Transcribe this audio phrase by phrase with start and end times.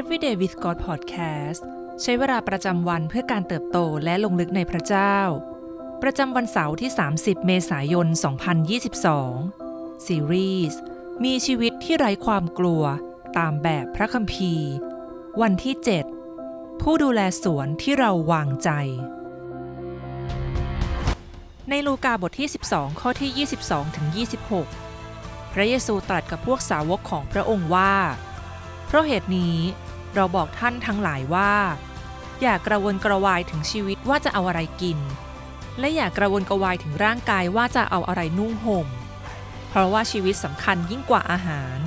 [0.00, 1.60] Everyday with God Podcast
[2.02, 5.16] ใช้เวลาประจำวันเพื่อการเติบโตและลงลึกในพระเจ้า
[6.02, 8.06] ประจำวันเสาร์ที่ 30 เมษายน
[9.26, 10.80] 2022 ซีรีส์
[11.24, 12.82] มีชีวิตที่ไร้ความกลัว
[13.38, 14.70] ตามแบบพระคัมภีร์
[15.42, 15.74] วันที่
[16.28, 18.70] 7 ผู้ดูแลสวนที่เราวางใจ
[21.70, 24.06] ในลูกาบทที่ 12 ข้อที่ 22ถึง
[24.80, 27.94] 26 พระเยซูตรัสกับพวกสาวกของพระองค์ว่า
[28.86, 29.56] เพราะเหตุนี้
[30.16, 31.52] เราบอกท่านทั้งหลายว่า
[32.42, 34.98] อย่ากระวนกระวายถึงชีวิตว่าจะเอาอะไรกิน
[35.78, 38.86] และอย่ากระวนกระวายถึงร่างกายว่าจะเอาอะไรนุ่งห่ม
[39.68, 41.78] เพราะว่าชีวิตสำคัญยิ่งกว่าอาหาร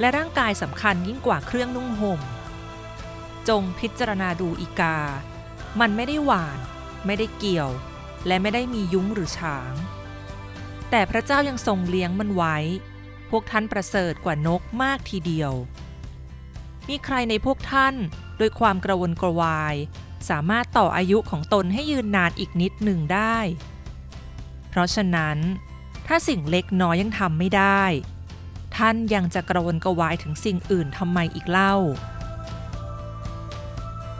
[0.00, 2.20] และร่างกายสำคัญยิ่งกว่าเครื่องนุ่งห่ม
[3.48, 4.98] จงพิจารณาดูอีกา
[5.80, 6.58] มันไม่ได้หวาน
[7.06, 7.70] ไม่ได้เกี่ยว
[8.26, 9.72] และไม่ได้มียุ้งหรือช้าง
[10.90, 12.56] แต่พระเจ้ายังทรงเลี้ยงมันไว้
[13.30, 15.52] พวกท่านประเสริฐกว่านกมากทีเดียว
[16.88, 17.94] มีใครในพวกท่าน
[18.38, 19.74] โดยความกระวนกระวาย
[20.28, 23.38] สามารถต่ออายุของตนให้ยืนนานอีกนิดหนึ่งได้
[24.70, 25.38] เพราะฉะนั้น
[26.06, 27.82] ถ้าสิ่งเล็กน้อยยังทำไม่ได้
[28.76, 31.74] ท่านยังจะกระวนกระวายถึงสิ่งอื่นทำไมอีกเล่า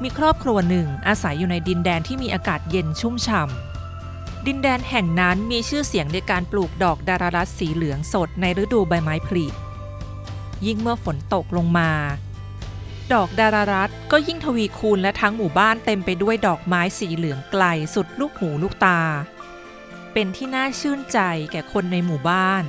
[0.03, 9.47] มีครอบครัวหนึ่งอาศัยอยู่ในดินแดนที่มีอากาศเย็นชุ่มฉ่ำดินแดนแห่งนั้นมีชื่อเสียงในการปลูกดอกดารารัสสีเหลืองสดในฤดูใบไม้ผลิ
[10.67, 11.91] ยิ่งเมื่อฝนตกลงมา
[13.15, 19.01] ดอกดารารัสก็ยิ่งทวีคูณและทั้งหมู่บ้านเต็มไปด้วยดอกไม้สีเหลืองไกลสุดลูกหูลูกตา
[20.13, 21.19] เป็นที่น่าชื่นใจ
[21.53, 22.63] แก่คนในหมู่บ้าน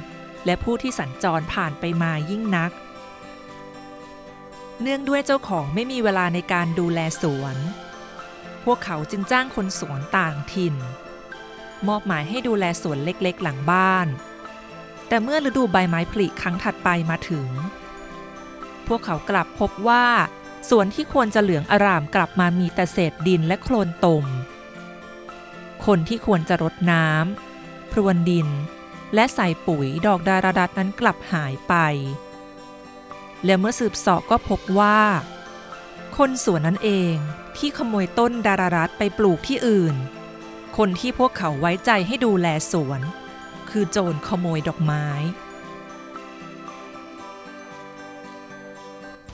[0.46, 2.72] และผู้ที่สัญจรผ่านไปมายิ่งนัก
[4.82, 7.56] เนื่องด้วยเจ้าของไม่มีเวลาในการดูแลสวน
[8.64, 10.76] พวกเขาจึงจ้างคนสวนต่างถิ่น
[11.88, 14.08] มอบหมายให้ดูแลสวนเล็กๆ หลังบ้าน
[15.08, 17.50] แต่เมื่อฤดูใบไม้ผลิครั้งถัดไปมาถึง
[18.88, 20.06] พวกเขากลับพบว่า
[20.70, 24.26] สวนที่ควรจะเหลืองอร่ามกลับมามีแต่เศษดินและโคลนตม
[25.86, 28.48] คนที่ควรจะรดน้ำพรวนดิน
[29.14, 31.76] และใส่ปุ๋ยดอกดาราดัดนั้นกลับหายไป
[33.46, 35.00] และเมื่อสืบสอบก็พบว่า
[36.18, 37.16] คนสวนนั้นเอง
[37.58, 39.96] ที่ขโมยต้นดารารัดไปปลูกที่อื่น
[40.78, 43.02] คนที่พวกเขาไว้ใจให้ดูแลสวน
[43.70, 45.08] คือโจรขโมยดอกไม้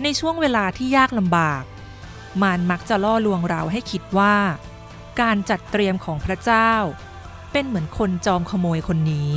[0.03, 1.63] ในช่วงเวลาที่ยากลำบาก
[2.41, 4.35] มารมักจะล่อลวงเราให้คิดว่า
[5.21, 6.71] การจัดเตรียมของพระเจ้า
[7.51, 9.31] เป็นเหมือนคนจอมขโมยคนนี้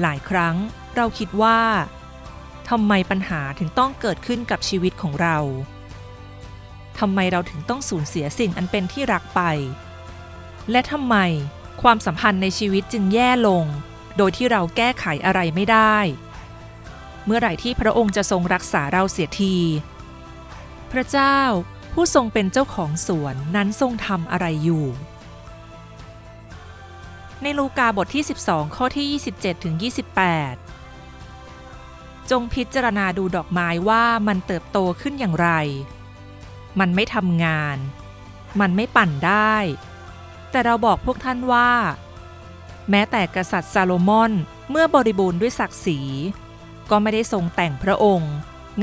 [0.00, 0.56] หลายครั้ง
[0.96, 1.60] เราคิดว่า
[2.68, 5.38] ทำไมปัญหาถึงต้องเกิดขึ้นกับชีวิตของเรา
[6.98, 9.40] ทำไมเราถึงต้องสูญเสียสิ่งอันเป็นที่รักไป
[10.70, 11.16] และทำไม
[11.82, 13.64] ความสัมพันธ์ในชีวิตจึงแย่ลง
[14.16, 15.96] โดยที่เราแก้ไขอะไรไม่ได้
[17.30, 19.56] เมื่อไหร่ที่พระองค์จะทรงรักษาเราเสียที
[20.92, 21.38] พระเจ้า
[21.92, 24.86] ผู้ทรงเป็นเจ้าของสวนนั้นทรงทำอะไรอยู่
[27.42, 29.06] ในลูกาบทที่ 12 ข้อที่
[29.40, 29.74] 27ถึง
[30.62, 35.50] 28 จงพิจารณาดูดอกไม้ว่ามันเติบโตขึ้นอย่างไร
[36.80, 37.76] มันไม่ทำงาน
[38.60, 39.56] มันไม่ปั่นได้
[40.50, 41.70] แต่เราบอกพวกท่านว่า
[42.90, 44.32] แม้แต่กษัตริย์ซาโลมอน
[44.70, 46.00] เมื่อบริบูรณ์ด้วยศักดิ์ศรี
[46.90, 48.32] ก็ไม่ได้ทรงแต่งพระองค์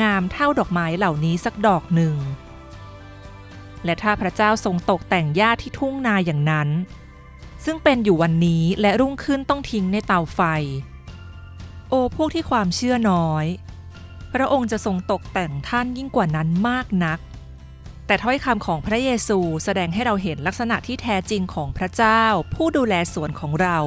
[0.01, 2.15] งามเท่าดอกไม้เหล่านี้สักดอกหนึ่ง
[3.85, 6.69] และถ้าพระเจ้าทรงตกแต่งหญ้าที่ทุ่งนาอย่างนั้น
[7.65, 10.41] ซึ่งเป็นอยู่วันนี้และรุ่งขึ้นต้องทิ้งในเตาไฟ
[11.89, 13.45] โอ้พวกที่ความเชื่อน้อย
[14.33, 17.19] พระองค์จะทรงตกแต่งท่านยิ่งกว่านั้นมากนัก
[18.07, 22.21] แต่ถ้อยคำของพระเยซูแสดงให้เราเห็นลักษณะที่แท้จริงของพระเจ้า
[22.53, 23.79] ผู้ดูแลสวนของเรา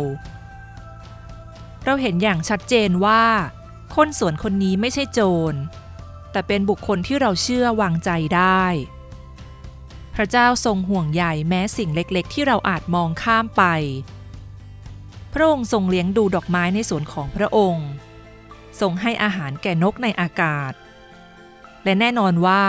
[1.85, 3.23] เราเห็นอย่างชัดเจนว่า
[3.95, 5.21] คนสวนคนนี้ไม่ใช่โจ
[5.53, 5.55] ร
[6.33, 8.65] แต่เป็นบุคคลที่เราเชื่อวางใจได้
[10.15, 13.65] พระเจ้าทรงห่วงใยแม้สิ่งเล็กๆ ที่เราอาจมองข้ามไป
[15.33, 17.89] พระองค์ทรงเลี้ยงดูดอกไม้ในสวนของพระองค์
[18.81, 20.73] ทรงให้อาหารแก่นกในอากาศ
[21.85, 22.65] และแน่นอนว่า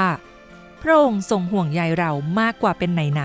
[0.82, 3.24] พระองค์ทรงห่วงใยเรามากกว่าเป็นไหน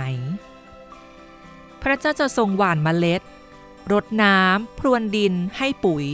[0.87, 3.23] ๆพระเจ้าจะทรงหว่านเมล็ด
[3.93, 6.07] รดน้ำพรวนดินให้ปุ๋ย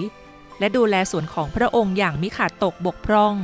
[0.61, 3.37] และดูแลสวนของพระองค์อย่างมิขาดตกบกพร่อง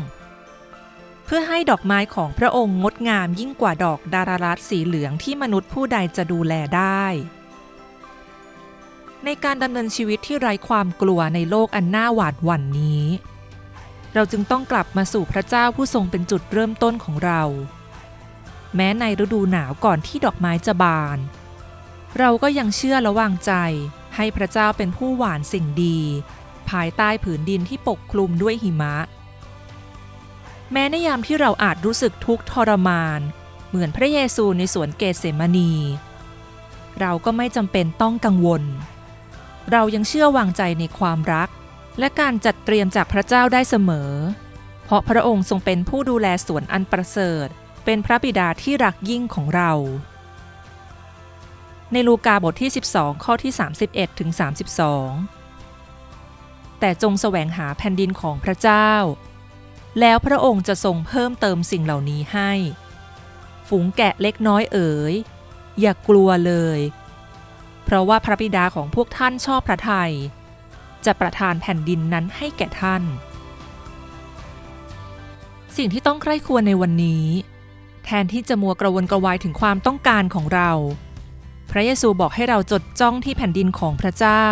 [1.24, 7.04] เพื่อให้ดอกไม้ของพระองค์งดงามยิ่งกว่าดอกดารารัสสีเหลืองที่มนุษย์ผู้ใดจะดูแลได้
[9.24, 13.04] ในการดำเนินชีวิตที่ไร้ความกลัวในโลกอันน่าหวาดหวั่นนี้
[14.14, 17.42] เราจึงต้องกลับมาสู่พระเจ้าผู้ทรงเป็นจุดเริ่มต้นของเรา
[18.74, 21.18] แม้ในฤดูหนาวก่อนที่ดอกไม้จะบาน
[22.18, 23.52] เราก็ยังเชื่อและวางใจ
[24.16, 26.00] ให้พระเจ้าเป็นผู้หวานสิ่งดี
[26.70, 28.96] ภายใต้ผืนดินที่ปกคลุมด้วยหิมะ
[30.72, 33.20] แม้ในยามที่เราอาจรู้สึกทุกข์ทรมาน
[33.68, 35.72] เหมือนพระเยซูในสวนเกเสมานี
[37.00, 38.62] เราก็ไม่จำเป็นต้องกังวล
[39.72, 41.48] เรายังเชื่อวางใจในความรัก
[41.98, 44.12] และการจัดเตรียมจากพระเจ้าได้เสมอ
[44.84, 47.48] เพราะพระองค์ทรงเป็นผู้ดูแลสวนอันประเสริฐ
[47.84, 49.72] เป็นพระบิดาที่รักยิ่งของเรา
[51.92, 53.52] ในลูกาบทที่ 12 ข้อที่
[53.86, 54.30] 31ถึง
[54.86, 55.35] 32
[56.80, 58.90] แต่จงแสวงหาแผ่นดินของพระเจ้า
[60.00, 62.52] แล้วพระองค์จะทรงเพิ่มเติมสิ่งเหล่านี้ให้
[63.68, 65.14] ฝูงแกะเล็กน้อยเอ๋ย
[65.80, 66.80] อย่ากลัวเลย
[67.84, 70.12] เพราะว่าพระบิดาของพวกท่านชอบพระทยัย
[71.04, 73.02] จะประทานแผ่นดินนั้นให้แก่ท่าน
[75.76, 77.26] สิ่งที่ต้องใคร่ควรในวันนี้
[78.04, 80.70] แทนที่จะมัวกระวนกระวายถึงความต้องการของเรา
[81.70, 84.46] พระเยซูบอกให้เราจดจ้องที่แผ่นดินของพระเจ้า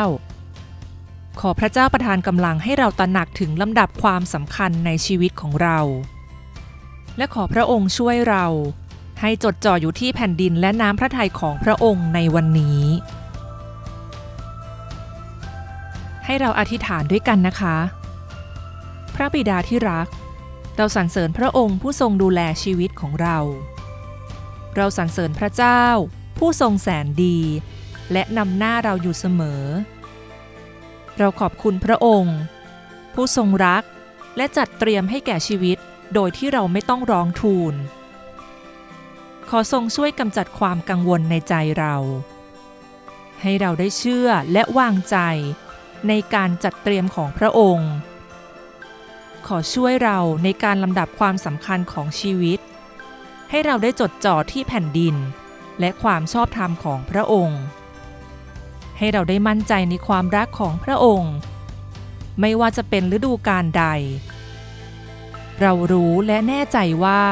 [1.41, 5.79] ขอพระเจ้าประทานกำลังให้เราตระหนักถึงลำดับความสำคัญในชีวิตของเรา
[7.17, 8.47] และขอพระองค์ช่วยเรา
[9.21, 12.83] ให้จดจ่ออยู่ที่แผ่นดินและน้ำพระทัยของพระองค์ในวันนี้
[16.25, 17.77] ให้เราอธิษฐานด้วยกันนะคะ
[19.15, 20.09] พระบิดาที่รัก
[20.77, 23.39] เราสรรเสริญพระองค์ผู้ทรงดูแลชีวิตของเรา
[24.77, 25.83] เราสรรเสริญพระเจ้า
[26.39, 27.39] ผู้ทรงแสนดี
[28.13, 29.63] และนำหน้าเราอยู่เสมอ
[31.19, 32.37] เราขอบคุณพระองค์
[33.15, 33.83] ผู้ทรงรัก
[34.37, 35.79] และจัดเตรียมให้แก่ชีวิต
[36.15, 37.75] โดยที่เราไม่ต้องร้องทูล
[39.49, 41.95] ขอทรงช่วยกำจัดความกังวลในใจเรา
[43.41, 45.17] ให้เราได้เชื่อและวางใจ
[46.09, 47.91] ในการจัดเตรียมของพระองค์
[49.47, 52.59] ขอช่วยเราในการลำดับความสำคัญของชีวิต
[53.51, 55.17] ให้เราได้จดจ่อที่แผ่นดิน
[55.81, 57.61] และความชอบธรรมของพระองค์
[59.05, 61.35] ให้เราได้มั่นใจในความรักของพระองค์
[62.41, 63.85] ไม่ว่าจะเป็นฤดูกาลใด
[65.61, 67.23] เรารู้และแน่ใจว่า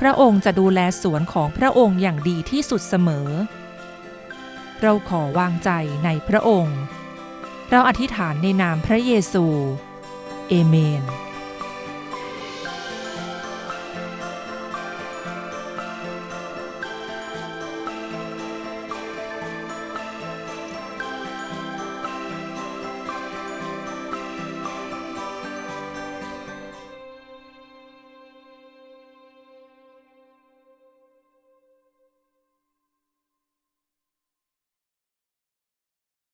[0.00, 3.28] พระองค์จะดูแลสวนของพระองค์อย่างดีที่สุดเสมอ
[4.82, 5.70] เราขอวางใจ
[6.04, 6.78] ในพระองค์
[7.70, 9.46] เราอธิษฐานในนามพระเยซู
[10.48, 11.02] เอเมน